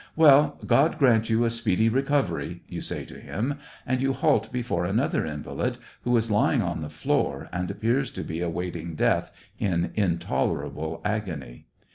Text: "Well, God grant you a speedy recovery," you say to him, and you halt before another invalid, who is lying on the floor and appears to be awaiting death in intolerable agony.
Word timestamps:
"Well, 0.15 0.59
God 0.65 0.97
grant 0.97 1.29
you 1.29 1.43
a 1.43 1.51
speedy 1.51 1.87
recovery," 1.87 2.63
you 2.67 2.81
say 2.81 3.05
to 3.05 3.19
him, 3.19 3.59
and 3.85 4.01
you 4.01 4.13
halt 4.13 4.51
before 4.51 4.83
another 4.83 5.27
invalid, 5.27 5.77
who 6.05 6.17
is 6.17 6.31
lying 6.31 6.63
on 6.63 6.81
the 6.81 6.89
floor 6.89 7.47
and 7.53 7.69
appears 7.69 8.09
to 8.13 8.23
be 8.23 8.41
awaiting 8.41 8.95
death 8.95 9.31
in 9.59 9.91
intolerable 9.93 11.01
agony. 11.05 11.67